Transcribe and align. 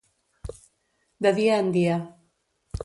De 1.27 1.35
dia 1.41 1.61
en 1.67 1.71
dia. 1.79 2.01